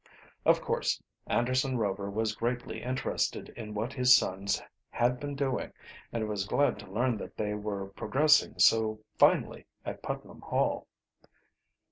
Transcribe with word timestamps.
Of 0.45 0.61
course 0.61 0.99
Anderson 1.27 1.77
Rover 1.77 2.09
was 2.09 2.33
greatly 2.35 2.81
interested 2.81 3.49
in 3.49 3.75
what 3.75 3.93
his 3.93 4.17
sons 4.17 4.59
had 4.89 5.19
been 5.19 5.35
doing 5.35 5.73
and 6.11 6.27
was 6.27 6.47
glad 6.47 6.79
to 6.79 6.89
learn 6.91 7.17
that 7.17 7.37
they 7.37 7.53
were 7.53 7.89
progressing 7.89 8.57
so 8.57 9.01
finely 9.19 9.67
at 9.85 10.01
Putnam 10.01 10.41
Hall. 10.41 10.87